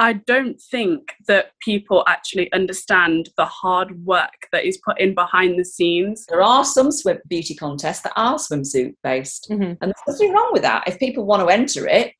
[0.00, 5.58] I don't think that people actually understand the hard work that is put in behind
[5.58, 6.24] the scenes.
[6.26, 9.76] There are some swim beauty contests that are swimsuit based, Mhm.
[9.78, 10.84] and there's nothing wrong with that.
[10.86, 12.14] If people want to enter it,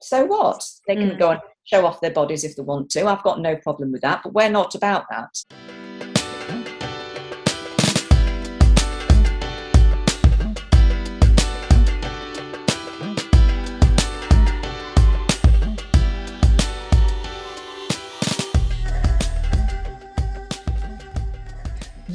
[0.00, 0.64] so what?
[0.86, 1.18] They can Mm.
[1.18, 3.06] go and show off their bodies if they want to.
[3.06, 5.28] I've got no problem with that, but we're not about that.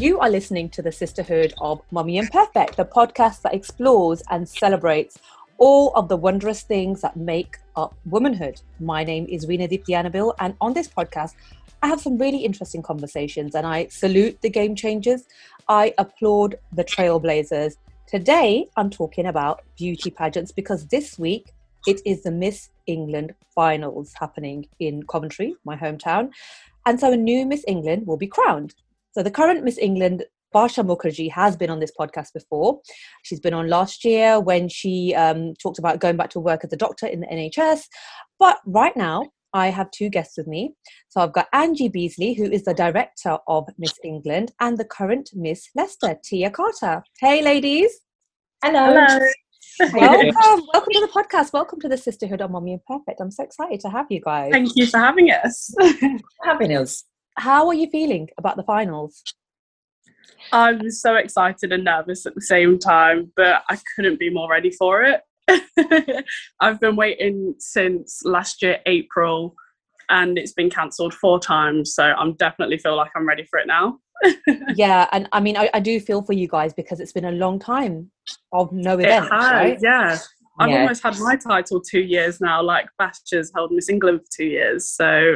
[0.04, 5.18] You are listening to the Sisterhood of Mummy Imperfect, the podcast that explores and celebrates
[5.60, 8.60] all of the wondrous things that make up womanhood.
[8.82, 11.36] My name is Rena Diptianabil, and on this podcast,
[11.82, 15.24] I have some really interesting conversations and I salute the game changers.
[15.70, 17.78] I applaud the trailblazers.
[18.06, 21.54] Today, I'm talking about beauty pageants because this week
[21.88, 26.32] it is the Miss England finals happening in Coventry, my hometown.
[26.86, 28.76] And so a new Miss England will be crowned.
[29.14, 32.80] So the current Miss England, Bhasha Mukherjee, has been on this podcast before.
[33.22, 36.74] She's been on last year when she um, talked about going back to work as
[36.74, 37.84] a doctor in the NHS.
[38.40, 40.74] But right now, I have two guests with me.
[41.10, 45.30] So I've got Angie Beasley, who is the director of Miss England, and the current
[45.36, 47.04] Miss Leicester, Tia Carter.
[47.20, 47.92] Hey, ladies.
[48.64, 48.96] Hello.
[49.94, 50.68] Welcome.
[50.74, 51.54] Welcome to the podcast.
[51.54, 53.22] Welcome to the Sisterhood of Mommy Imperfect.
[53.22, 54.52] I'm so excited to have you guys.
[54.52, 55.72] Thank you for having us.
[56.44, 57.04] Having us.
[57.36, 59.24] How are you feeling about the finals?
[60.52, 64.72] I'm so excited and nervous at the same time, but I couldn't be more ready
[64.72, 65.22] for it.
[66.60, 69.56] I've been waiting since last year, April,
[70.10, 71.96] and it's been cancelled four times.
[71.96, 74.00] So I'm definitely feel like I'm ready for it now.
[74.76, 77.32] yeah, and I mean, I, I do feel for you guys because it's been a
[77.32, 78.10] long time
[78.52, 79.78] of no events, has, right?
[79.82, 80.18] yeah.
[80.60, 80.82] I've Yeah.
[80.82, 84.88] almost had my title two years now, like Bhasha's held Miss England for two years.
[84.90, 85.36] So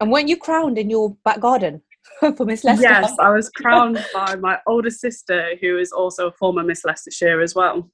[0.00, 1.82] And weren't you crowned in your back garden
[2.36, 2.82] for Miss Leicester?
[2.82, 7.40] yes, I was crowned by my older sister, who is also a former Miss Leicestershire
[7.40, 7.90] as well.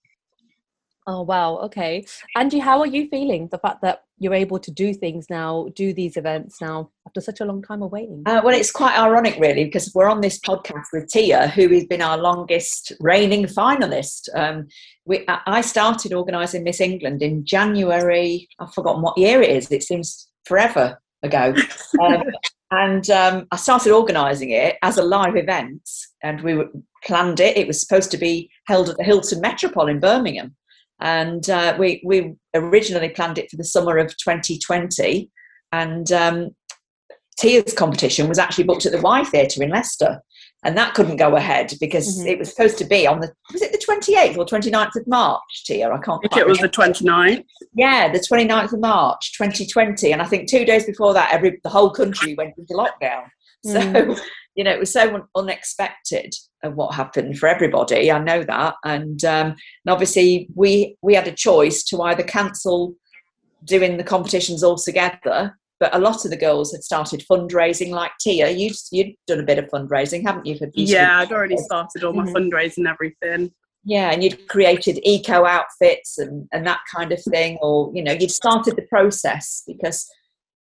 [1.08, 2.04] Oh wow, okay.
[2.34, 3.48] Angie, how are you feeling?
[3.52, 7.40] The fact that you're able to do things now, do these events now after such
[7.40, 8.22] a long time of waiting.
[8.26, 11.84] Uh, well, it's quite ironic, really, because we're on this podcast with Tia, who has
[11.84, 14.28] been our longest reigning finalist.
[14.34, 14.66] Um,
[15.04, 18.48] we, I started organising Miss England in January.
[18.58, 19.70] I've forgotten what year it is.
[19.70, 21.54] It seems forever ago.
[22.02, 22.24] Um,
[22.72, 25.88] and um, I started organising it as a live event,
[26.22, 26.70] and we were-
[27.04, 27.56] planned it.
[27.56, 30.56] It was supposed to be held at the Hilton Metropole in Birmingham,
[31.00, 35.30] and uh, we we originally planned it for the summer of 2020,
[35.72, 36.50] and um,
[37.38, 40.22] Tia's competition was actually booked at the Y Theatre in Leicester,
[40.64, 42.26] and that couldn't go ahead because Mhm.
[42.28, 45.64] it was supposed to be on the was it the 28th or 29th of March,
[45.64, 45.90] Tia?
[45.90, 46.20] I can't.
[46.32, 47.44] I it was the 29th.
[47.74, 51.70] yeah, the 29th of March, 2020, and I think two days before that, every the
[51.70, 53.24] whole country went into lockdown.
[53.64, 54.20] So Mm.
[54.54, 56.34] you know, it was so unexpected
[56.70, 58.10] what happened for everybody.
[58.10, 62.94] I know that, and um, and obviously we we had a choice to either cancel
[63.64, 65.58] doing the competitions altogether.
[65.78, 68.50] But a lot of the girls had started fundraising, like Tia.
[68.50, 70.56] You you'd done a bit of fundraising, haven't you?
[70.56, 72.32] For Yeah, I'd already started all my Mhm.
[72.34, 73.52] fundraising and everything.
[73.84, 78.12] yeah, and you'd created eco outfits and, and that kind of thing, or you know,
[78.12, 80.08] you'd started the process because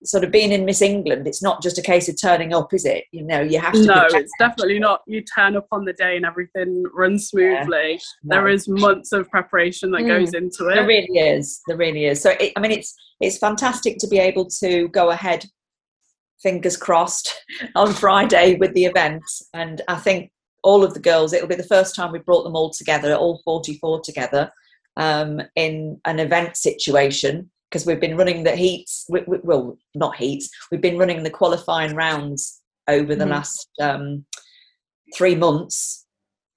[0.05, 2.85] sort of being in Miss England, it's not just a case of turning up, is
[2.85, 3.05] it?
[3.11, 3.83] You know, you have to.
[3.85, 5.01] No, it's definitely not.
[5.07, 7.99] You turn up on the day and everything runs smoothly.
[8.23, 8.35] No.
[8.35, 10.07] There is months of preparation that Mm.
[10.07, 10.75] goes into it.
[10.75, 11.61] There really is.
[11.67, 12.21] There really is.
[12.21, 15.45] So, it, I mean, it's it's fantastic to be able to go ahead,
[16.41, 17.33] fingers crossed,
[17.75, 19.23] on Friday with the event.
[19.53, 20.31] And I think
[20.63, 23.41] all of the girls, it'll be the first time we've brought them all together, all
[23.45, 24.51] 44 together,
[24.97, 29.05] um, in an event situation because we've been running the heats.
[29.09, 30.49] We, we, well, not heats.
[30.71, 33.29] We've been running the qualifying rounds over the Mhm.
[33.29, 34.25] last um,
[35.15, 36.05] three months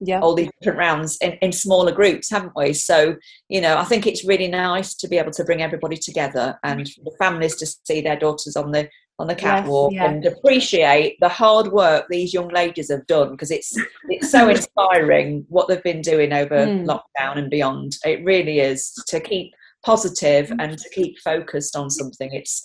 [0.01, 0.21] Yeah.
[0.21, 2.73] all these different rounds in, in smaller groups, haven't we?
[2.73, 3.17] So,
[3.49, 6.89] you know, I think it's really nice to be able to bring everybody together and
[6.89, 8.89] for the families to see their daughters on the
[9.21, 10.05] on the Yes, catwalk yeah.
[10.09, 13.75] and appreciate the hard work these young ladies have done because it's
[14.09, 16.87] it's so inspiring what they've been doing over Mm.
[16.87, 17.97] lockdown and beyond.
[18.05, 19.53] It really is to keep
[19.85, 22.33] positive and to keep focused on something.
[22.33, 22.65] It's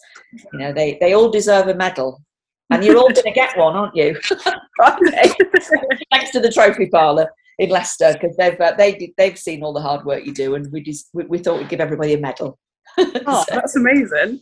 [0.51, 2.21] you know, they they all deserve a medal.
[2.69, 4.15] And you're all going to get one, aren't you?
[6.12, 7.30] Thanks to the trophy parlour
[7.60, 10.56] in Leicester because they've uh, they did- they've seen all the hard work you do,
[10.56, 12.57] and we just we, we thought we'd give everybody a medal.
[13.25, 14.42] Oh, That's amazing.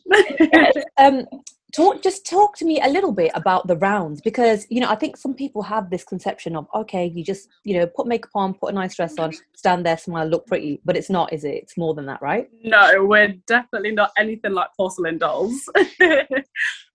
[0.97, 1.25] um,
[1.71, 4.95] talk just talk to me a little bit about the rounds because you know I
[4.95, 8.53] think some people have this conception of okay, you just you know put makeup on,
[8.53, 11.55] put a nice dress on, stand there, smile, look pretty, but it's not, is it?
[11.55, 12.49] It's more than that, right?
[12.63, 15.69] no, we're definitely not anything like porcelain dolls.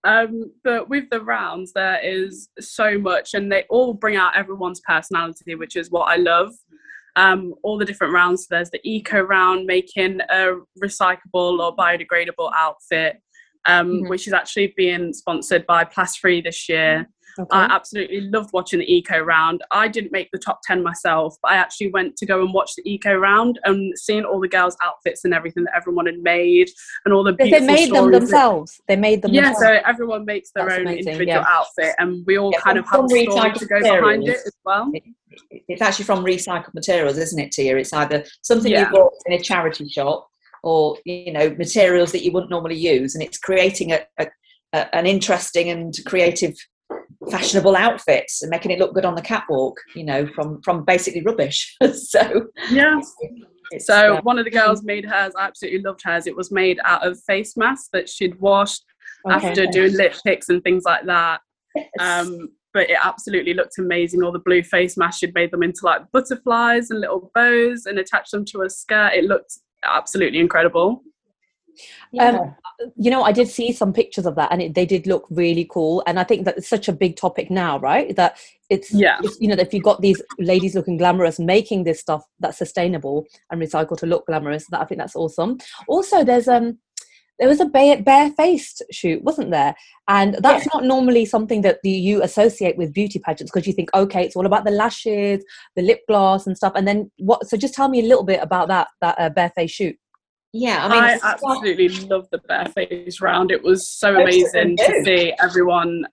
[0.07, 4.81] Um, but with the rounds, there is so much, and they all bring out everyone's
[4.81, 6.55] personality, which is what I love.
[7.17, 8.47] Um, all the different rounds.
[8.47, 13.21] There's the eco round, making a recyclable or biodegradable outfit,
[13.67, 14.09] um, mm-hmm.
[14.09, 17.09] which is actually being sponsored by Plastfree this year.
[17.39, 17.49] Okay.
[17.51, 19.63] I absolutely loved watching the eco round.
[19.71, 22.73] I didn't make the top 10 myself, but I actually went to go and watch
[22.77, 26.71] the eco round and seeing all the girls' outfits and everything that everyone had made
[27.05, 28.81] and all the beautiful They made them themselves.
[28.89, 29.81] They made them Yeah, themselves.
[29.83, 31.45] so everyone makes their That's own amazing, individual yeah.
[31.47, 34.57] outfit and we all yeah, kind of have a story to go behind it as
[34.65, 34.91] well.
[35.51, 37.77] it's actually from recycled materials, isn't it, Tia?
[37.77, 38.89] It's either something yeah.
[38.89, 40.29] you bought in a charity shop
[40.67, 43.15] or, you know, materials that you wouldn't normally use.
[43.15, 44.27] And it's creating a, a
[44.93, 46.55] an interesting and creative
[47.31, 51.23] fashionable outfits and making it look good on the catwalk you know from from basically
[51.23, 51.77] rubbish.
[51.95, 53.01] So yeah.
[53.79, 56.27] so uh, one of the girls made hers i absolutely loved hers.
[56.27, 58.85] It was made out of face masks that she'd washed
[59.25, 59.49] okay.
[59.49, 61.41] after doing lip picks and things like that.
[61.77, 61.89] Yes.
[62.01, 64.23] um, but it absolutely looked amazing.
[64.23, 67.99] All the blue face masks she'd made them into like butterflies and little bows and
[67.99, 69.15] attached them to a skirt.
[69.15, 71.03] It looked absolutely incredible
[72.13, 72.29] yeah.
[72.31, 72.55] Um,
[72.97, 75.67] you know, I did see some pictures of that, and it, they did look really
[75.71, 76.03] cool.
[76.07, 78.15] And I think that it's such a big topic now, right?
[78.17, 78.39] That
[78.69, 82.25] it's yeah, it's, you know, if you've got these ladies looking glamorous, making this stuff
[82.41, 85.59] that's sustainable and recycled to look glamorous, that I think that's awesome.
[85.89, 86.79] Also, there's um,
[87.39, 89.75] there was a bare, barefaced shoot, wasn't there?
[90.09, 90.71] And that's yeah.
[90.75, 94.37] not normally something that the, you associate with beauty pageants because you think, okay, it's
[94.37, 95.45] all about the lashes,
[95.75, 96.73] the lip gloss, and stuff.
[96.75, 97.47] And then what?
[97.49, 99.97] So just tell me a little bit about that that uh, barefaced shoot.
[100.53, 103.51] Yeah, I mean, I absolutely love the barefaced round.
[103.51, 106.05] It was so amazing to see everyone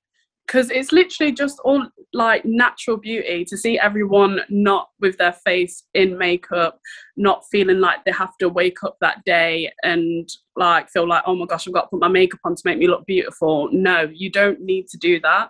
[0.47, 5.83] because it's literally just all like natural beauty to see everyone not with their face
[5.93, 6.79] in makeup,
[7.17, 11.35] not feeling like they have to wake up that day and like feel like, oh
[11.35, 13.69] my gosh, I've got to put my makeup on to make me look beautiful.
[13.71, 15.49] No, you don't need to do that.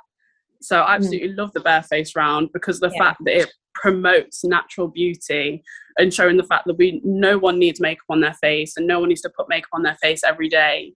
[0.62, 0.96] So I mm.
[0.96, 1.38] absolutely mm.
[1.38, 3.04] love the barefaced round because the yeah.
[3.04, 5.64] fact that it promotes natural beauty
[5.98, 9.00] and showing the fact that we no one needs makeup on their face and no
[9.00, 10.94] one needs to put makeup on their face every day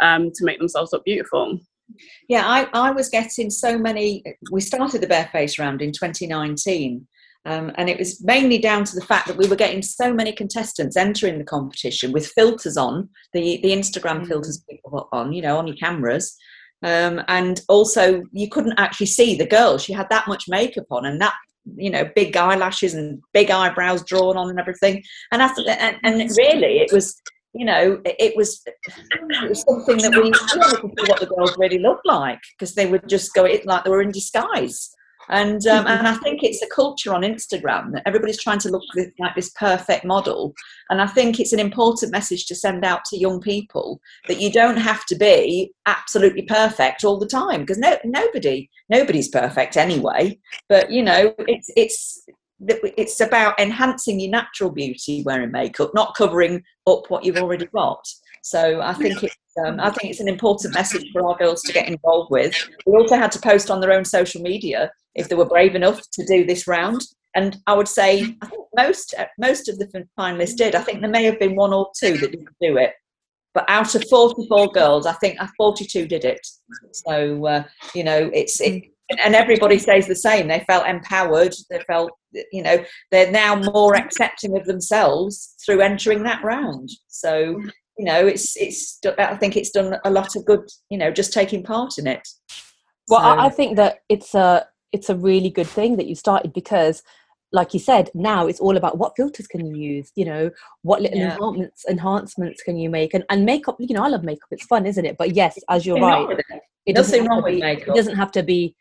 [0.00, 1.58] um, to make themselves look beautiful.
[2.28, 4.22] Yeah, I, I was getting so many.
[4.50, 7.06] We started the Bareface round in 2019,
[7.46, 10.32] um, and it was mainly down to the fact that we were getting so many
[10.32, 14.28] contestants entering the competition with filters on the the Instagram mm.
[14.28, 16.36] filters people put on, you know, on your cameras.
[16.82, 19.76] Um, and also, you couldn't actually see the girl.
[19.76, 21.34] She had that much makeup on, and that
[21.76, 26.30] you know big eyelashes and big eyebrows drawn on and everything and I and, and
[26.36, 27.20] really it was
[27.52, 31.56] you know it was, it was something that we wanted to see what the girls
[31.58, 34.90] really looked like because they would just go it like they were in disguise
[35.30, 38.82] and um, and I think it's a culture on Instagram that everybody's trying to look
[39.18, 40.54] like this perfect model.
[40.90, 44.50] And I think it's an important message to send out to young people that you
[44.50, 50.36] don't have to be absolutely perfect all the time because no nobody nobody's perfect anyway.
[50.68, 52.26] But you know it's it's
[52.66, 58.06] it's about enhancing your natural beauty wearing makeup, not covering up what you've already got.
[58.42, 61.72] So I think it's um, I think it's an important message for our girls to
[61.72, 62.54] get involved with.
[62.86, 66.00] We also had to post on their own social media if they were brave enough
[66.12, 67.02] to do this round.
[67.34, 70.74] And I would say I think most most of the finalists did.
[70.74, 72.92] I think there may have been one or two that didn't do it,
[73.54, 76.46] but out of 44 girls, I think 42 did it.
[76.92, 77.64] So uh,
[77.94, 78.84] you know, it's it,
[79.18, 80.48] and everybody says the same.
[80.48, 81.54] They felt empowered.
[81.68, 82.10] They felt
[82.52, 86.90] you know they're now more accepting of themselves through entering that round.
[87.08, 87.60] So
[88.00, 88.98] you know, it's it's.
[89.18, 90.66] I think it's done a lot of good.
[90.88, 92.26] You know, just taking part in it.
[93.08, 93.40] Well, so.
[93.40, 97.02] I think that it's a it's a really good thing that you started because
[97.52, 100.50] like you said now it's all about what filters can you use you know
[100.82, 101.32] what little yeah.
[101.32, 104.86] enhancements enhancements can you make and, and makeup you know i love makeup it's fun
[104.86, 106.44] isn't it but yes as you're right it,
[106.86, 107.88] it doesn't wrong with makeup.
[107.88, 108.74] it doesn't have to be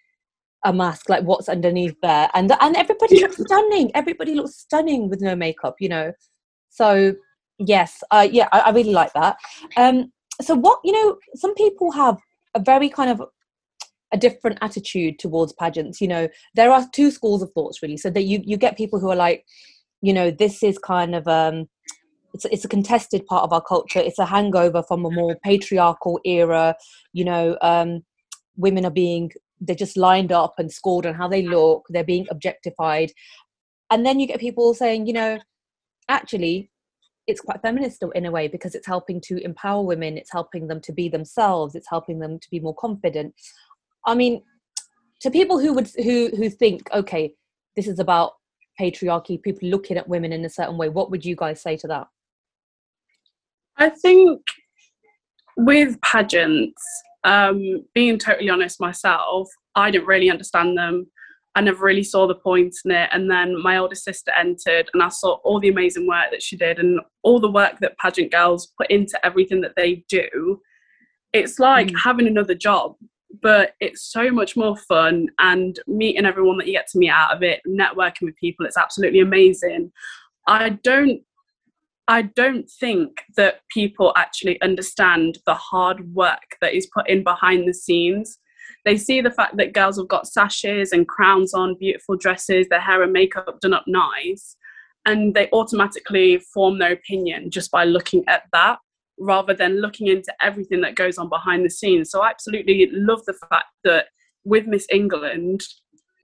[0.65, 3.91] a mask like what's underneath there and and everybody looks stunning.
[3.95, 6.11] Everybody looks stunning with no makeup you know?
[6.69, 7.15] So
[7.57, 9.37] yes uh yeah I, I really like that.
[9.77, 10.11] Um
[10.41, 12.17] so what you know some people have
[12.55, 13.21] a very kind of
[14.11, 16.27] a different attitude towards pageants you know?
[16.55, 17.97] There are two schools of thoughts really.
[17.97, 19.45] So that you you get people who are like
[20.01, 21.69] you know this is kind of um
[22.33, 23.99] it's, it's a contested part of our culture.
[23.99, 26.75] It's a hangover from a more patriarchal era
[27.13, 27.57] you know?
[27.61, 28.03] Um
[28.57, 32.27] women are being they're just lined up and scored on how they look they're being
[32.31, 33.11] objectified
[33.89, 35.37] and then you get people saying you know
[36.07, 36.71] actually
[37.27, 40.81] it's quite feminist in a way because it's helping to empower women it's helping them
[40.81, 43.33] to be themselves it's helping them to be more confident
[44.05, 44.41] I mean,
[45.21, 47.33] to people who would who who think, okay,
[47.75, 48.33] this is about
[48.79, 51.87] patriarchy, people looking at women in a certain way, what would you guys say to
[51.87, 52.07] that?
[53.77, 54.41] I think
[55.57, 56.81] with pageants,
[57.23, 61.07] um, being totally honest myself, I didn't really understand them.
[61.55, 63.09] I never really saw the point in it.
[63.11, 66.55] And then my older sister entered, and I saw all the amazing work that she
[66.55, 70.61] did and all the work that pageant girls put into everything that they do.
[71.33, 71.95] It's like mm.
[72.03, 72.95] having another job,
[73.41, 77.35] but it's so much more fun and meeting everyone that you get to meet out
[77.35, 78.65] of it, networking with people.
[78.65, 79.91] It's absolutely amazing.
[80.47, 81.21] I don't
[82.09, 87.67] I don't think that people actually understand the hard work that is put in behind
[87.67, 88.39] the scenes.
[88.83, 92.79] They see the fact that girls have got sashes and crowns on, beautiful dresses, their
[92.79, 94.55] hair and makeup done up nice,
[95.05, 98.79] and they automatically form their opinion just by looking at that
[99.19, 102.09] rather than looking into everything that goes on behind the scenes.
[102.09, 104.07] So I absolutely love the fact that
[104.45, 105.61] with Miss England,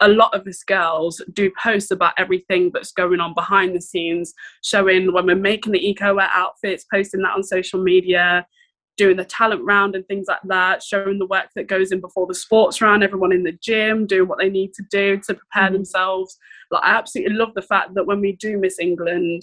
[0.06, 4.34] a lot of us girls do posts about everything that's going on behind the scenes,
[4.64, 8.46] showing when we're making the eco wear outfits, posting that on social media,
[8.98, 12.28] doing the talent round and things like that, showing the work that goes in before
[12.28, 15.64] the sports round, everyone in the gym doing what they need to do to prepare
[15.64, 15.74] mm-hmm.
[15.74, 16.38] themselves.
[16.70, 19.42] Like I absolutely love the fact that when we do Miss England,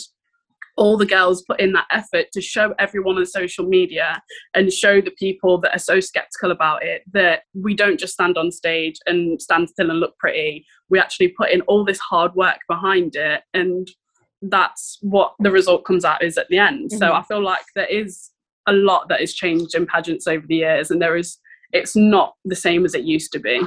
[0.77, 4.23] all the girls put in that effort to show everyone on social media
[4.55, 8.39] and show the people that are so skeptical about it that we don't just stand
[8.39, 10.65] on stage and stand still and look pretty.
[10.89, 13.89] We actually put in all this hard work behind it and
[14.43, 16.91] that's what the result comes out is at the end.
[16.91, 16.99] Mm-hmm.
[16.99, 18.31] So I feel like there is
[18.67, 21.39] a lot that has changed in pageants over the years and there is
[21.73, 23.61] it's not the same as it used to be.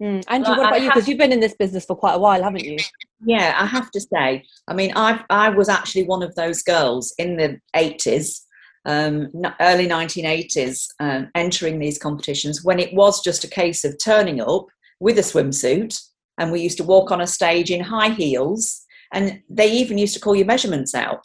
[0.00, 0.24] Mm.
[0.28, 0.88] Angie, what about you?
[0.88, 2.78] Because you've been in this business for quite a while, haven't you?
[3.24, 4.44] Yeah, I have to say.
[4.68, 8.46] I mean, I I was actually one of those girls in the eighties,
[8.86, 9.28] um,
[9.60, 14.40] early nineteen eighties, um, entering these competitions when it was just a case of turning
[14.40, 14.66] up
[15.00, 16.00] with a swimsuit,
[16.38, 20.14] and we used to walk on a stage in high heels, and they even used
[20.14, 21.24] to call your measurements out.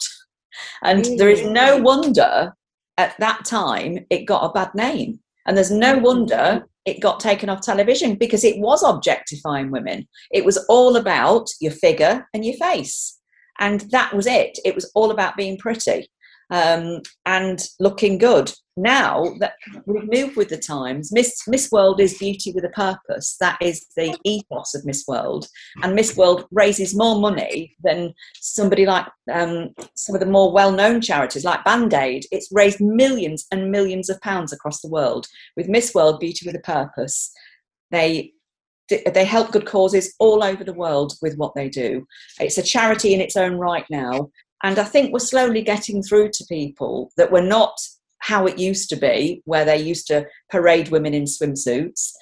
[0.82, 1.18] And mm.
[1.18, 2.54] there is no wonder
[2.98, 7.48] at that time it got a bad name, and there's no wonder it got taken
[7.48, 10.06] off television because it was objectifying women.
[10.30, 13.18] It was all about your figure and your face.
[13.58, 14.58] And that was it.
[14.64, 16.08] It was all about being pretty
[16.50, 18.52] um, and looking good.
[18.78, 19.54] Now that
[19.86, 23.36] we've moved with the times, Miss Miss World is beauty with a purpose.
[23.40, 25.48] That is the ethos of Miss World,
[25.82, 31.00] and Miss World raises more money than somebody like um, some of the more well-known
[31.00, 32.26] charities like Band Aid.
[32.30, 35.26] It's raised millions and millions of pounds across the world
[35.56, 37.32] with Miss World Beauty with a Purpose.
[37.90, 38.32] They
[38.88, 42.06] they help good causes all over the world with what they do.
[42.38, 44.30] It's a charity in its own right now,
[44.62, 47.78] and I think we're slowly getting through to people that we're not
[48.20, 52.12] how it used to be, where they used to parade women in swimsuits.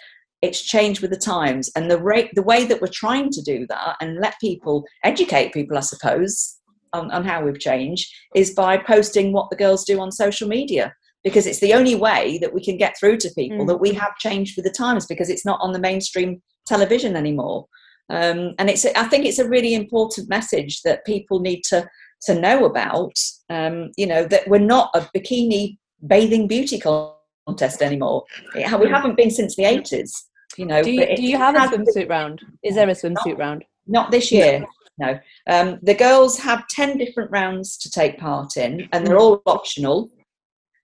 [0.42, 3.66] It's changed with the times, and the rate, the way that we're trying to do
[3.68, 6.58] that and let people educate people, I suppose,
[6.92, 10.94] on, on how we've changed is by posting what the girls do on social media
[11.24, 13.66] because it's the only way that we can get through to people mm.
[13.66, 17.66] that we have changed with the times because it's not on the mainstream television anymore.
[18.10, 21.88] Um, and it's I think it's a really important message that people need to
[22.26, 23.16] to know about.
[23.50, 28.24] Um, you know that we're not a bikini bathing beauty contest anymore.
[28.54, 30.26] we haven't been since the eighties.
[30.56, 32.40] You know, do you, do you have a swimsuit round?
[32.62, 33.64] Is there a swimsuit not, round?
[33.86, 34.64] Not this year.
[34.98, 39.42] No, um, the girls have ten different rounds to take part in, and they're all
[39.46, 40.10] optional,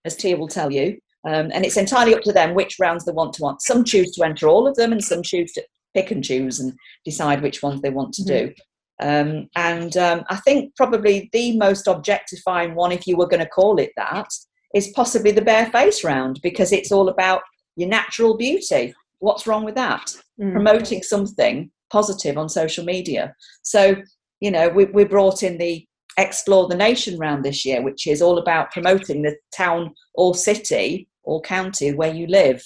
[0.05, 0.99] as Tia will tell you.
[1.29, 3.63] Um, and it's entirely up to them which rounds they want to want.
[3.63, 5.63] Some choose to enter all of them, and some choose to
[5.95, 6.73] pick and choose and
[7.05, 8.49] decide which ones they want to mm-hmm.
[8.49, 8.55] do.
[9.01, 13.49] Um, and um, I think probably the most objectifying one, if you were going to
[13.49, 14.29] call it that,
[14.75, 17.43] is possibly the bare face round because it's all about
[17.77, 18.95] your natural beauty.
[19.19, 20.15] What's wrong with that?
[20.41, 20.53] Mm.
[20.53, 23.35] Promoting something positive on social media.
[23.63, 23.97] So,
[24.41, 25.85] you know, we, we brought in the
[26.17, 31.09] Explore the Nation round this year, which is all about promoting the town or city
[31.23, 32.63] or county where you live.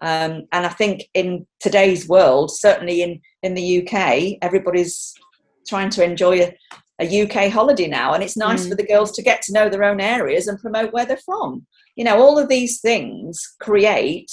[0.00, 5.14] Um, and I think in today's world, certainly in, in the UK, everybody's
[5.66, 6.56] trying to enjoy a,
[7.00, 8.70] a UK holiday now, and it's nice mm.
[8.70, 11.66] for the girls to get to know their own areas and promote where they're from.
[11.96, 14.30] You know, all of these things create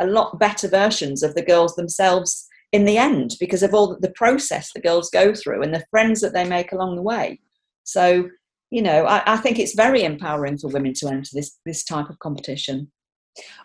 [0.00, 4.10] a lot better versions of the girls themselves in the end because of all the
[4.12, 7.38] process the girls go through and the friends that they make along the way.
[7.84, 8.30] So,
[8.70, 12.08] you know, I, I think it's very empowering for women to enter this this type
[12.08, 12.90] of competition.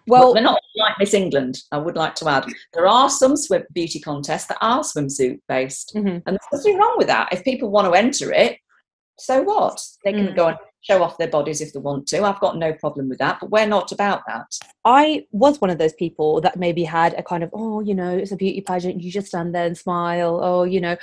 [0.07, 1.59] Well, they're not like Miss England.
[1.71, 5.93] I would like to add there are some swim beauty contests that are swimsuit based,
[5.95, 6.07] mm-hmm.
[6.07, 7.29] and there's nothing wrong with that.
[7.31, 8.57] If people want to enter it,
[9.19, 9.81] so what?
[10.03, 10.35] They can mm.
[10.35, 12.23] go and show off their bodies if they want to.
[12.23, 14.45] I've got no problem with that, but we're not about that.
[14.85, 18.15] I was one of those people that maybe had a kind of, oh, you know,
[18.15, 19.01] it's a beauty pageant.
[19.01, 20.39] You just stand there and smile.
[20.41, 20.95] Oh, you know.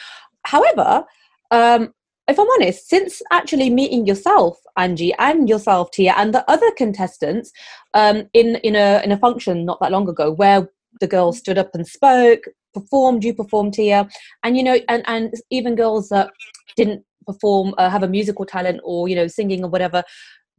[0.45, 1.05] However,
[1.51, 1.93] um,
[2.29, 7.53] if I'm honest, since actually meeting yourself, Angie, and yourself, Tia, and the other contestants
[7.93, 10.69] um, in in a in a function not that long ago, where
[11.01, 14.09] the girls stood up and spoke, performed, you performed, Tia,
[14.43, 16.31] and you know, and and even girls that
[16.77, 20.03] didn't perform, uh, have a musical talent, or you know, singing or whatever,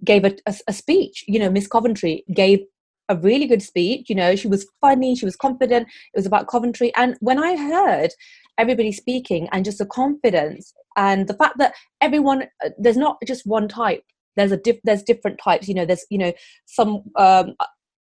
[0.03, 1.23] gave a, a, a speech.
[1.27, 2.59] You know, Miss Coventry gave
[3.09, 4.09] a really good speech.
[4.09, 5.87] You know, she was funny, she was confident.
[6.13, 8.11] It was about Coventry, and when I heard
[8.57, 13.45] everybody speaking and just the confidence and the fact that everyone uh, there's not just
[13.45, 14.03] one type
[14.35, 16.31] there's a diff, there's different types you know there's you know
[16.65, 17.53] some um,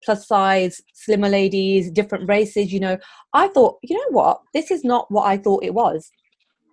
[0.04, 2.98] plus size slimmer ladies different races you know
[3.34, 6.10] i thought you know what this is not what i thought it was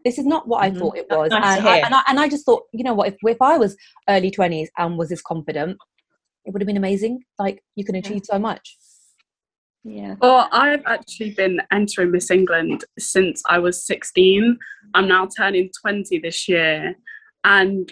[0.06, 0.78] this is not what mm-hmm.
[0.78, 3.10] i thought it was and, I, and, I, and I just thought you know what
[3.10, 3.76] if, if i was
[4.08, 5.78] early 20s and was this confident
[6.50, 8.34] it would have been amazing like you can achieve yeah.
[8.34, 8.76] so much
[9.84, 10.16] yeah.
[10.22, 14.58] Well, I've actually been entering Miss England since I was 16.
[14.94, 16.96] I'm now turning 20 this year.
[17.46, 17.92] And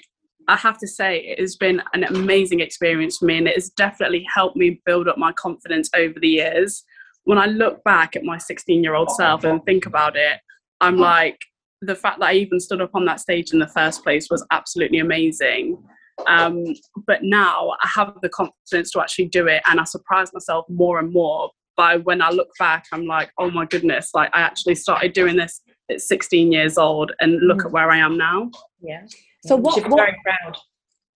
[0.50, 3.38] I have to say, it has been an amazing experience for me.
[3.38, 6.84] And it has definitely helped me build up my confidence over the years.
[7.24, 10.40] When I look back at my 16 year old self and think about it,
[10.82, 11.04] I'm oh.
[11.04, 11.40] like,
[11.82, 14.46] the fact that I even stood up on that stage in the first place was
[14.52, 15.78] absolutely amazing.
[16.26, 16.66] Um,
[17.06, 21.00] but now I have the confidence to actually do it, and I surprise myself more
[21.00, 24.76] and more by when I look back, I'm like, oh my goodness, like I actually
[24.76, 27.66] started doing this at 16 years old and look mm.
[27.66, 28.50] at where I am now.
[28.82, 29.04] Yeah.
[29.46, 30.58] So what, what very proud.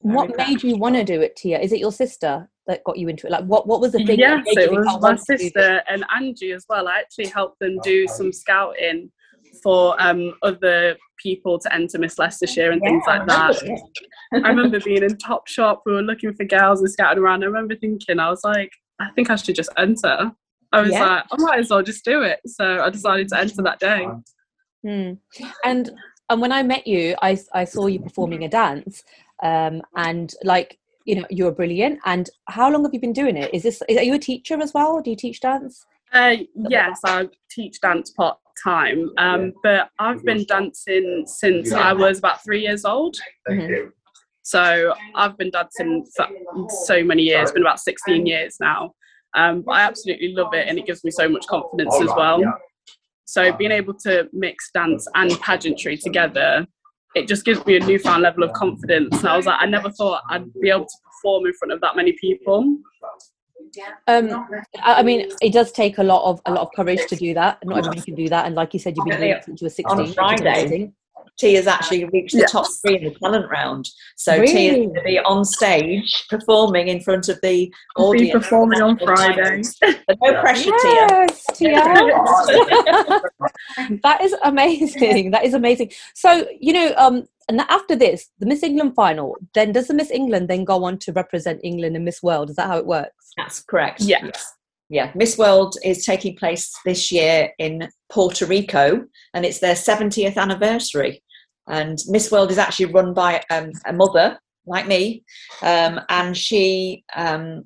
[0.04, 0.48] Very what proud.
[0.48, 1.60] made you want to do it, Tia?
[1.60, 3.32] Is it your sister that got you into it?
[3.32, 4.20] Like what, what was the thing?
[4.20, 6.88] Yes, it was my sister and Angie as well.
[6.88, 9.12] I actually helped them do some scouting
[9.64, 13.82] for um, other people to enter Miss Leicestershire and yeah, things like that.
[14.34, 17.44] I remember being in Top Shop, we were looking for girls and scouting around.
[17.44, 20.32] I remember thinking, I was like, I think I should just enter.
[20.72, 21.06] I was yeah.
[21.06, 22.40] like, I might as well just do it.
[22.46, 24.08] So I decided to enter that day.
[24.84, 25.14] Hmm.
[25.64, 25.92] And
[26.30, 29.04] and when I met you, I I saw you performing a dance,
[29.44, 32.00] um, and like you know you were brilliant.
[32.06, 33.54] And how long have you been doing it?
[33.54, 35.02] Is this is, are you a teacher as well?
[35.02, 35.86] Do you teach dance?
[36.14, 36.38] Uh,
[36.70, 42.44] yes, I teach dance part time, um, but I've been dancing since I was about
[42.44, 43.18] three years old.
[43.50, 43.90] Mm-hmm.
[44.44, 46.28] So I've been dancing for
[46.86, 48.92] so many years, been about 16 years now.
[49.34, 52.42] Um, but I absolutely love it and it gives me so much confidence as well.
[53.26, 56.68] So being able to mix dance and pageantry together,
[57.16, 59.20] it just gives me a newfound level of confidence.
[59.20, 61.82] And I was like, I never thought I'd be able to perform in front of
[61.82, 62.78] that many people.
[64.08, 64.46] Um,
[64.82, 67.60] I mean, it does take a lot of a lot of courage to do that.
[67.64, 69.66] Not everybody can do that, and like you said, you've been doing it since you
[69.66, 70.00] were sixteen.
[70.00, 70.92] On Friday,
[71.38, 73.90] T has actually reached the top three in the talent round.
[74.16, 74.52] So really?
[74.52, 78.34] T is going to be on stage performing in front of the audience.
[78.34, 79.62] Be performing on Friday.
[79.82, 81.72] no pressure, yes, Tia.
[84.04, 85.32] that is amazing.
[85.32, 85.92] That is amazing.
[86.16, 90.12] So you know, um, and after this, the Miss England final, then does the Miss
[90.12, 92.50] England then go on to represent England in Miss World?
[92.50, 93.32] Is that how it works?
[93.38, 94.02] That's correct.
[94.02, 94.56] Yes
[94.92, 100.36] yeah, Miss World is taking place this year in Puerto Rico, and it's their 70th
[100.36, 101.24] anniversary.
[101.70, 105.24] And Miss World is actually run by um, a mother like me,
[105.62, 107.64] um, and she um,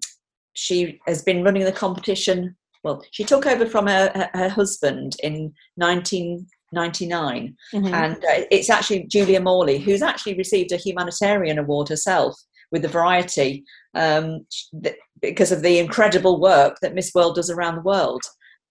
[0.54, 2.56] she has been running the competition.
[2.84, 7.94] Well, she took over from her, her, her husband in 1999, mm-hmm.
[7.94, 12.36] and uh, it's actually Julia Morley who's actually received a humanitarian award herself
[12.72, 13.64] with the variety
[13.96, 14.46] um,
[14.84, 18.22] th- because of the incredible work that Miss World does around the world.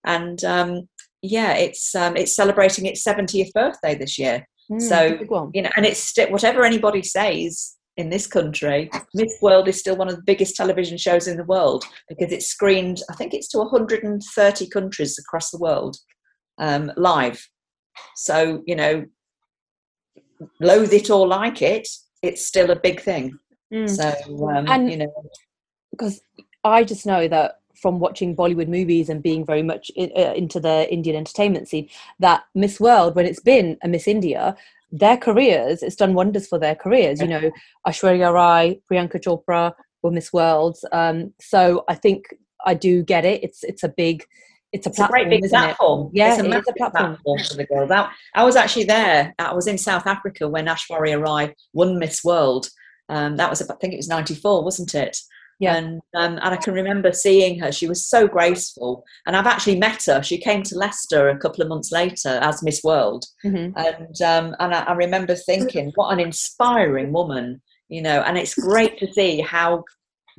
[0.04, 0.88] And um,
[1.22, 4.46] yeah, it's um, it's celebrating its 70th birthday this year.
[4.70, 9.68] Mm, so you know, and it's st- whatever anybody says in this country, Miss World
[9.68, 13.02] is still one of the biggest television shows in the world because it's screened.
[13.10, 15.96] I think it's to 130 countries across the world
[16.58, 17.46] um, live.
[18.16, 19.04] So you know,
[20.60, 21.88] loathe it or like it,
[22.22, 23.38] it's still a big thing.
[23.74, 23.90] Mm.
[23.90, 25.12] So um, and you know,
[25.90, 26.20] because
[26.62, 30.60] I just know that from watching Bollywood movies and being very much in, uh, into
[30.60, 31.88] the Indian entertainment scene,
[32.20, 34.56] that Miss World, when it's been a Miss India,
[34.92, 37.20] their careers, it's done wonders for their careers.
[37.20, 37.50] You know,
[37.86, 40.84] Aishwarya Rai, Priyanka Chopra were Miss Worlds.
[40.92, 42.26] Um, so I think
[42.64, 43.42] I do get it.
[43.42, 44.24] It's it's a big
[44.72, 46.06] it's a, it's platform, a great big platform.
[46.06, 46.18] It?
[46.18, 47.16] Yeah, it's a, it a platform.
[47.16, 47.38] platform.
[47.38, 47.90] for the girls.
[47.90, 49.34] I, I was actually there.
[49.38, 52.68] I was in South Africa when Aishwarya Rai won Miss World,
[53.08, 55.16] um, that was, I think it was 94, wasn't it?
[55.60, 55.76] Yeah.
[55.76, 57.70] And, um, and I can remember seeing her.
[57.70, 59.04] She was so graceful.
[59.26, 60.22] And I've actually met her.
[60.22, 63.24] She came to Leicester a couple of months later as Miss World.
[63.44, 63.78] Mm-hmm.
[63.78, 68.54] And, um, and I, I remember thinking, what an inspiring woman, you know, and it's
[68.54, 69.84] great to see how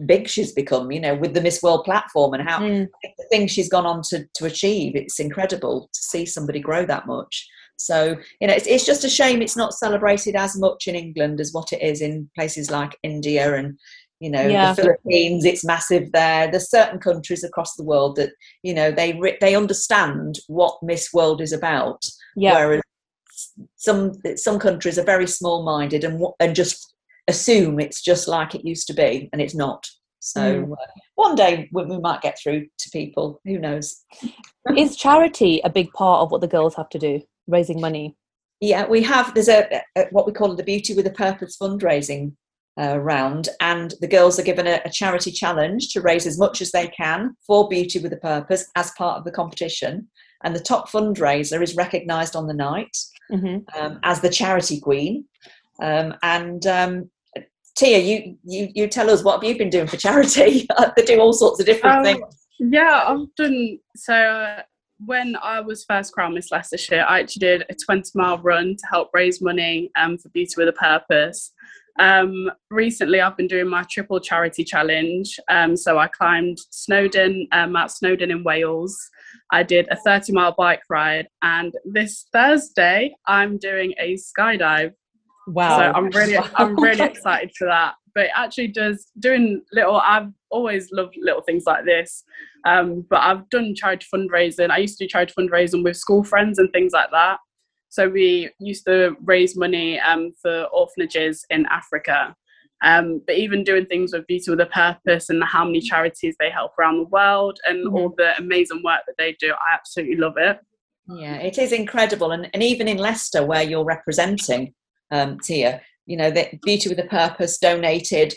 [0.05, 2.87] big she's become, you know, with the Miss World platform and how mm.
[3.03, 4.95] the things she's gone on to, to achieve.
[4.95, 7.47] It's incredible to see somebody grow that much.
[7.77, 11.39] So, you know, it's, it's just a shame it's not celebrated as much in England
[11.41, 13.77] as what it is in places like India and,
[14.19, 14.73] you know, Yeah.
[14.73, 15.43] the Philippines.
[15.45, 16.49] It's massive there.
[16.49, 18.31] There's certain countries across the world that,
[18.63, 22.05] you know, they they understand what Miss World is about.
[22.35, 22.53] Yeah.
[22.53, 22.81] Whereas
[23.75, 26.93] some some countries are very small minded and and just
[27.27, 29.85] assume it's just like it used to be, and it's not.
[30.19, 30.71] So Mm.
[30.71, 30.75] uh,
[31.15, 33.41] one day we, we might get through to people.
[33.45, 34.03] Who knows?
[34.77, 37.21] Is charity a big part of what the girls have to do?
[37.47, 38.15] Raising money.
[38.61, 39.33] Yeah, we have.
[39.33, 42.33] There's a, a what we call the Beauty with a Purpose fundraising
[42.79, 46.61] uh, round, and the girls are given a, a charity challenge to raise as much
[46.61, 50.07] as they can for Beauty with a Purpose as part of the competition.
[50.43, 52.95] And the top fundraiser is recognised on the night
[53.31, 55.25] hmm um, as the charity queen.
[55.81, 57.09] Um, and um,
[57.75, 60.67] Tia, you, you you tell us what have you been doing for charity?
[60.95, 62.47] they do all sorts of different Um, things.
[62.59, 64.57] Yeah, I've done so.
[64.95, 68.75] Uh, when I was first crowned Miss Leicestershire, I actually did a 20 mile run
[68.77, 71.51] to help raise money um, for Beauty with a Purpose.
[71.97, 75.39] Um, recently, I've been doing my triple charity challenge.
[75.49, 78.97] Um, so I climbed Snowdon, um, Mount Snowdon in Wales.
[79.51, 84.93] I did a 30 mile bike ride, and this Thursday, I'm doing a skydive.
[85.47, 85.77] Wow.
[85.77, 87.95] So I'm really, I'm really excited for that.
[88.15, 89.97] But it actually does doing little.
[89.97, 92.23] I've always loved little things like this.
[92.65, 94.71] Um, but I've done charity fundraising.
[94.71, 97.37] I used to do charity fundraising with school friends and things like that.
[97.89, 102.35] So we used to raise money um, for orphanages in Africa.
[102.83, 106.49] Um, but even doing things with Beauty with a Purpose and how many charities they
[106.49, 110.33] help around the world and all the amazing work that they do, I absolutely love
[110.37, 110.59] it.
[111.07, 114.73] Yeah, it is incredible, and and even in Leicester, where you're representing
[115.11, 118.33] um, Tia, you know that Beauty with a Purpose donated.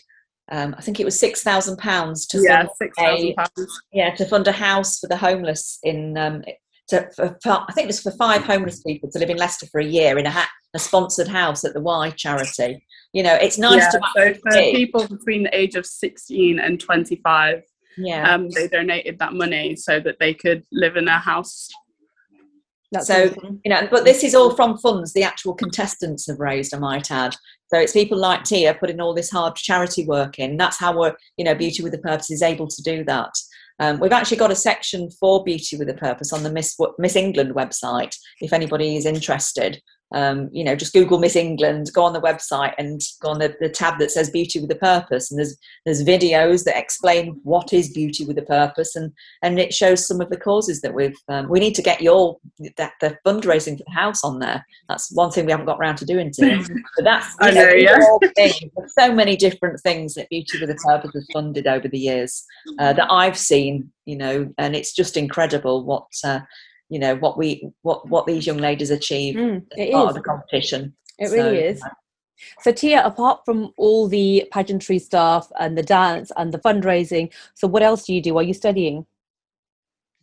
[0.50, 3.80] Um, I think it was six thousand pounds to Yeah, fund six thousand pounds.
[3.92, 6.42] yeah to fund a house for the homeless in um,
[6.88, 9.66] to, for, for, I think it was for five homeless people to live in Leicester
[9.66, 12.82] for a year in a, ha- a sponsored house at the Y charity.
[13.12, 14.72] You know, it's nice yeah, to so for see.
[14.72, 17.62] people between the age of 16 and 25
[17.98, 18.32] yeah.
[18.32, 21.68] um, they donated that money so that they could live in a house
[22.92, 23.60] That's so awesome.
[23.64, 26.74] you know, but this is all from funds the actual contestants have raised.
[26.74, 27.36] I might add.
[27.66, 30.56] So it's people like Tia putting all this hard charity work in.
[30.56, 33.32] That's how we're, you know, Beauty with a Purpose is able to do that.
[33.80, 37.14] Um, we've actually got a section for Beauty with a Purpose on the Miss Miss
[37.14, 38.14] England website.
[38.40, 39.80] If anybody is interested,
[40.12, 43.54] um, you know, just Google Miss England, go on the website, and go on the,
[43.60, 47.72] the tab that says Beauty with a Purpose, and there's there's videos that explain what
[47.72, 51.16] is Beauty with a Purpose, and and it shows some of the causes that we've.
[51.28, 52.38] Um, we need to get your
[52.78, 54.64] that the fundraising for the house on there.
[54.88, 56.58] That's one thing we haven't got around to doing today.
[56.96, 57.96] But that's I know, know, yeah.
[57.96, 58.60] are all things.
[58.76, 62.44] There's so many different things that Beauty with a Purpose has funded over the years
[62.78, 63.92] uh, that I've seen.
[64.04, 66.06] You know, and it's just incredible what.
[66.24, 66.40] Uh,
[66.88, 70.08] you know what we what what these young ladies achieve Mm, it as part is.
[70.10, 70.94] of the competition.
[71.18, 71.82] It So, really is.
[72.62, 77.66] So Tia, apart from all the pageantry stuff and the dance and the fundraising, so
[77.66, 78.36] what else do you do?
[78.38, 79.06] Are you studying?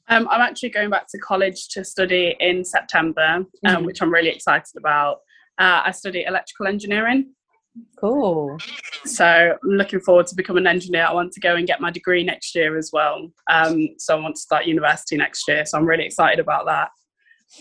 [0.08, 3.86] um, i'm actually going back to college to study in september um, Mhm.
[3.86, 5.18] which i'm really excited about
[5.58, 7.34] uh, i study electrical engineering
[8.00, 8.58] Cool.
[9.06, 11.92] so i'm looking forward to becoming an engineer i want to go and get my
[11.92, 15.78] degree next year as well um, so i want to start university next year so
[15.78, 16.90] i'm really excited about that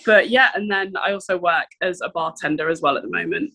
[0.07, 3.53] but yeah and then i also work as a bartender as well at the moment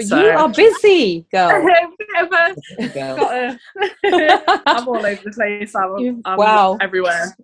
[0.00, 1.50] So- You are busy, girl.
[1.98, 3.16] Bit of a- There you go.
[3.16, 5.74] got a- I'm all over the place.
[5.74, 6.78] I'm, I'm wow.
[6.80, 7.34] everywhere.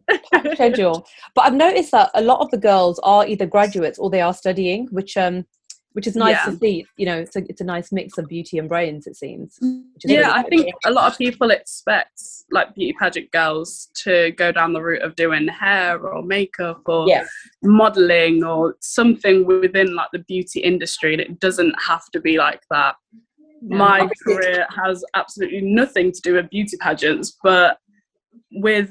[0.53, 1.05] schedule.
[1.35, 4.33] But I've noticed that a lot of the girls are either graduates or they are
[4.33, 5.45] studying, which um
[5.95, 6.53] which is nice Yeah.
[6.53, 6.87] to see.
[6.97, 9.59] You know, it's a it's a nice mix of beauty and brains, it seems.
[10.05, 14.53] Yeah, really I think a lot of people expect like beauty pageant girls to go
[14.53, 17.25] down the route of doing hair or makeup or Yeah.
[17.63, 22.63] modeling or something within like the beauty industry, and it doesn't have to be like
[22.71, 22.97] that.
[23.63, 27.79] My Obviously- career has absolutely nothing to do with beauty pageants, but
[28.57, 28.91] with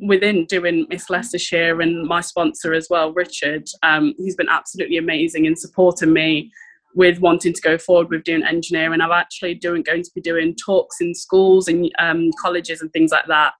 [0.00, 5.46] within doing Miss Leicestershire and my sponsor as well, Richard, um, he's been absolutely amazing
[5.46, 6.52] in supporting me
[6.94, 9.00] with wanting to go forward with doing engineering.
[9.00, 13.12] I'm actually doing going to be doing talks in schools and um, colleges and things
[13.12, 13.52] like that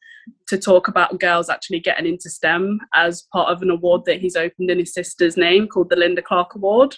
[0.48, 4.36] to talk about girls actually getting into STEM as part of an award that he's
[4.36, 6.96] opened in his sister's name called the Linda Clark Award.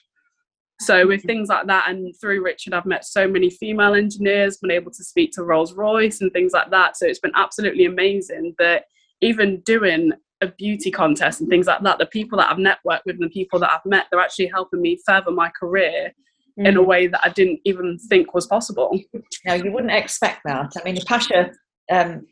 [0.80, 4.70] So with things like that, and through Richard, I've met so many female engineers, been
[4.70, 6.96] able to speak to Rolls Royce and things like that.
[6.96, 8.84] So it's been absolutely amazing that
[9.20, 13.16] even doing a beauty contest and things like that, the people that I've networked with
[13.16, 16.12] and the people that I've met, they're actually helping me further my career
[16.56, 16.86] in a Mm.
[16.86, 18.98] way that I didn't even think was possible.
[19.46, 20.72] No, you wouldn't expect that.
[20.76, 21.52] I mean, Bhasha,
[21.90, 22.26] um,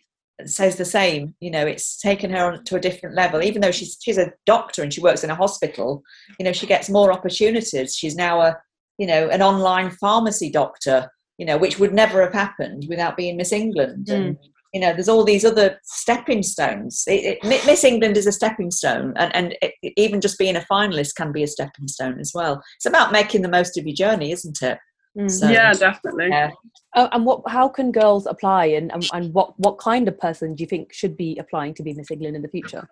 [0.45, 1.35] says the same.
[1.41, 3.43] You know, it's taken her on to a different level.
[3.43, 6.03] Even though she's she's a doctor and she works in a hospital,
[6.39, 7.97] you know, she gets more opportunities.
[7.97, 8.57] She's now a
[8.99, 11.11] you know an online pharmacy doctor.
[11.39, 14.07] You know, which would never have happened without being Miss England.
[14.07, 14.15] Mm.
[14.15, 14.39] And
[14.77, 17.05] you know, there's all these other stepping stones.
[17.07, 20.67] It, it, Miss England is a stepping stone, and and it, even just being a
[20.71, 22.63] finalist can be a stepping stone as well.
[22.77, 24.79] It's about making the most of your journey, isn't it?
[25.19, 25.31] Mm.
[25.31, 26.29] So, yeah, definitely.
[26.29, 26.51] Yeah.
[26.95, 27.41] Oh, and what?
[27.49, 30.93] How can girls apply, and, and and what what kind of person do you think
[30.93, 32.87] should be applying to be Miss England in the future?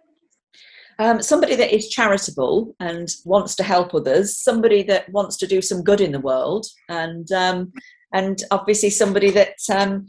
[0.98, 5.60] Um, somebody that is charitable and wants to help others, somebody that wants to do
[5.60, 7.74] some good in the world, and um,
[8.14, 10.06] and obviously somebody that um,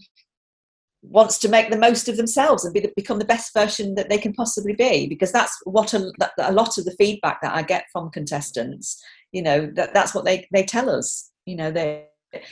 [1.09, 4.09] wants to make the most of themselves and be the, become the best version that
[4.09, 5.07] they can possibly be.
[5.07, 9.01] Because that's what a, a lot of the feedback that I get from contestants.
[9.31, 12.05] You know that that's what they they tell us you know they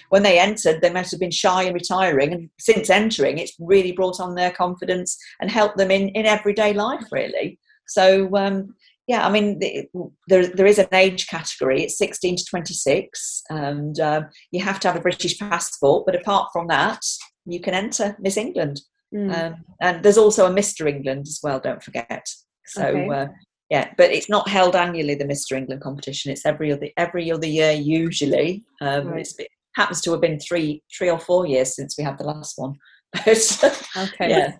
[0.09, 3.91] when they entered they must have been shy and retiring and since entering it's really
[3.91, 8.73] brought on their confidence and helped them in in everyday life really so um,
[9.07, 9.85] yeah i mean the,
[10.27, 14.87] there, there is an age category it's 16 to 26 and uh, you have to
[14.87, 17.01] have a british passport but apart from that
[17.45, 18.81] you can enter miss england
[19.13, 19.33] mm.
[19.35, 22.27] um, and there's also a mr england as well don't forget
[22.65, 23.09] so okay.
[23.09, 23.27] uh,
[23.73, 25.15] yeah, but it's not held annually.
[25.15, 25.57] The Mr.
[25.57, 26.31] England competition.
[26.31, 28.63] It's every other every other year usually.
[28.81, 29.27] Um, right.
[29.39, 32.53] it happens to have been three three or four years since we had the last
[32.57, 32.75] one.
[33.27, 34.29] okay.
[34.29, 34.53] Yeah.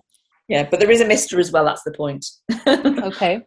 [0.48, 1.64] Yeah, but there is a Mister as well.
[1.64, 2.26] That's the point.
[2.66, 3.40] okay,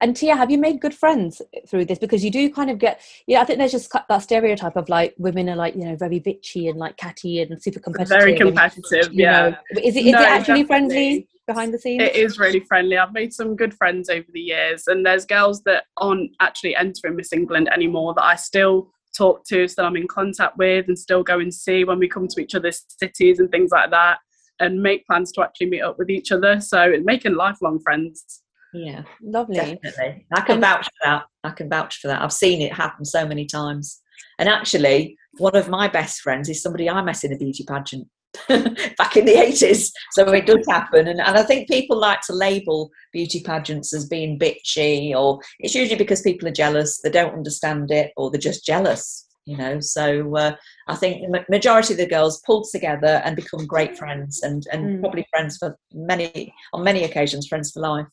[0.00, 1.98] and Tia, have you made good friends through this?
[1.98, 3.40] Because you do kind of get, yeah.
[3.40, 6.70] I think there's just that stereotype of like women are like you know very bitchy
[6.70, 8.18] and like catty and super competitive.
[8.18, 9.06] Very competitive.
[9.06, 9.48] And, yeah.
[9.50, 10.66] Know, is it is no, it actually definitely.
[10.66, 11.28] friendly?
[11.46, 12.02] behind the scenes?
[12.02, 12.96] It is really friendly.
[12.96, 17.16] I've made some good friends over the years, and there's girls that aren't actually entering
[17.16, 21.22] Miss England anymore that I still talk to, still I'm in contact with, and still
[21.22, 24.18] go and see when we come to each other's cities and things like that,
[24.60, 26.60] and make plans to actually meet up with each other.
[26.60, 28.42] So it's making lifelong friends.
[28.72, 29.56] Yeah, lovely.
[29.56, 31.24] Definitely, I can vouch for that.
[31.44, 32.22] I can vouch for that.
[32.22, 34.00] I've seen it happen so many times.
[34.38, 38.08] And actually, one of my best friends is somebody I met in a beauty pageant.
[38.48, 39.90] back in the 80s.
[40.10, 41.06] So it does happen.
[41.06, 45.74] And, and I think people like to label beauty pageants as being bitchy, or it's
[45.74, 49.23] usually because people are jealous, they don't understand it, or they're just jealous.
[49.46, 50.56] You know, so uh,
[50.88, 54.84] I think the majority of the girls pulled together and become great friends, and and
[54.84, 55.00] mm.
[55.00, 58.06] probably friends for many on many occasions, friends for life.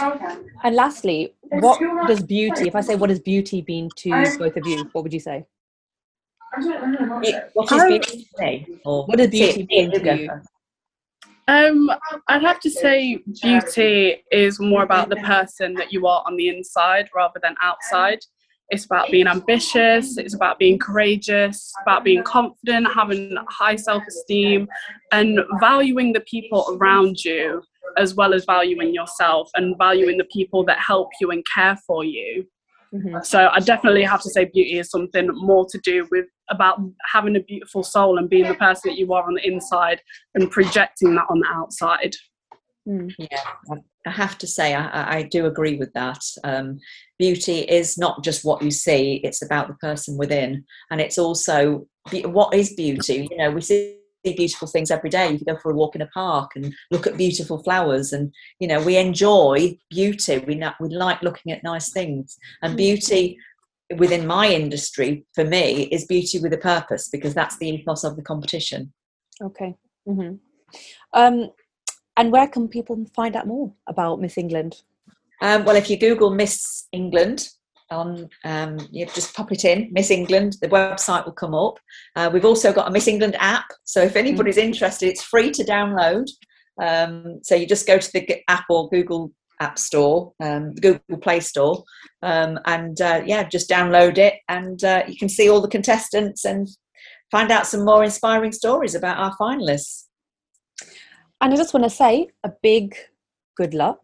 [0.00, 0.36] Okay.
[0.62, 2.68] And lastly, what does beauty?
[2.68, 5.44] If I say what has beauty been to both of you, what would you say?
[7.54, 8.66] what is beauty today?
[8.84, 10.30] Or what does beauty mean to you?
[11.48, 11.90] Um,
[12.28, 16.48] I'd have to say beauty is more about the person that you are on the
[16.48, 18.20] inside rather than outside.
[18.70, 24.68] It's about being ambitious, it's about being courageous, about being confident, having high self esteem,
[25.12, 27.62] and valuing the people around you
[27.96, 32.04] as well as valuing yourself and valuing the people that help you and care for
[32.04, 32.46] you.
[32.94, 33.18] Mm-hmm.
[33.22, 36.80] So I definitely have to say beauty is something more to do with about
[37.12, 40.00] having a beautiful soul and being the person that you are on the inside
[40.34, 42.14] and projecting that on the outside.
[42.88, 43.12] Mm.
[43.18, 46.20] Yeah, I have to say I, I do agree with that.
[46.44, 46.78] Um,
[47.18, 51.86] beauty is not just what you see; it's about the person within, and it's also
[52.24, 53.28] what is beauty.
[53.30, 55.30] You know, we see beautiful things every day.
[55.30, 58.32] You can go for a walk in a park and look at beautiful flowers, and
[58.58, 60.38] you know we enjoy beauty.
[60.38, 62.78] We we like looking at nice things, and mm.
[62.78, 63.36] beauty
[63.96, 68.16] within my industry for me is beauty with a purpose because that's the ethos of
[68.16, 68.92] the competition.
[69.42, 69.74] Okay.
[70.08, 70.36] Mm-hmm.
[71.12, 71.50] Um,
[72.20, 74.82] and where can people find out more about Miss England?
[75.40, 77.48] Um, well, if you Google Miss England,
[77.90, 81.80] on um, you just pop it in miss england the website will come up
[82.14, 84.62] uh, we've also got a miss england app so if anybody's mm.
[84.62, 86.24] interested it's free to download
[86.80, 91.20] um, so you just go to the app or google app store um, the google
[91.20, 91.82] play store
[92.22, 96.44] um, and uh, yeah just download it and uh, you can see all the contestants
[96.44, 96.68] and
[97.32, 100.04] find out some more inspiring stories about our finalists
[101.40, 102.94] and i just want to say a big
[103.56, 104.00] good luck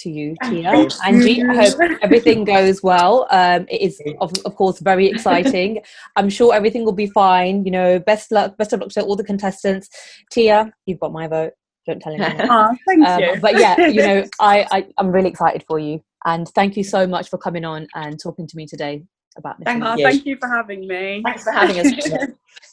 [0.00, 0.70] to you, Tia.
[1.04, 3.26] Angie, I hope everything goes well.
[3.30, 5.80] Um, it is, of, of course, very exciting.
[6.16, 7.64] I'm sure everything will be fine.
[7.64, 9.88] You know, best luck, best of luck to all the contestants.
[10.30, 11.52] Tia, you've got my vote.
[11.86, 12.48] Don't tell anyone.
[12.50, 13.36] oh, thank um, you.
[13.40, 16.02] But yeah, you know, I, I, I'm really excited for you.
[16.24, 19.02] And thank you so much for coming on and talking to me today
[19.36, 19.64] about this.
[19.64, 20.04] Thank, you.
[20.04, 21.22] thank you for having me.
[21.24, 21.92] Thanks for having us.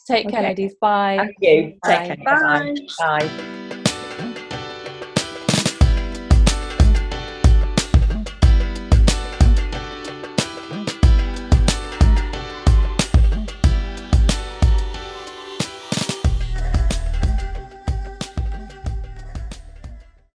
[0.06, 0.34] Take okay.
[0.34, 0.74] care, ladies.
[0.80, 1.16] Bye.
[1.18, 1.62] Thank you.
[1.62, 2.06] Take Bye.
[2.06, 2.16] care.
[2.24, 2.74] Bye.
[2.98, 3.55] Bye.